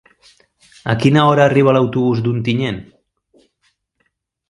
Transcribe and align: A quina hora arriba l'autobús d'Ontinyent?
A 0.93 0.95
quina 1.03 1.27
hora 1.33 1.45
arriba 1.51 1.75
l'autobús 1.77 2.25
d'Ontinyent? 2.29 2.83